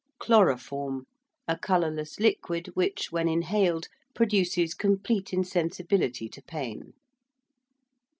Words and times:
~Chloroform~: 0.17 1.03
a 1.47 1.59
colourless 1.59 2.19
liquid 2.19 2.71
which 2.73 3.11
when 3.11 3.27
inhaled 3.27 3.87
produces 4.15 4.73
complete 4.73 5.31
insensibility 5.31 6.27
to 6.27 6.41
pain. 6.41 6.93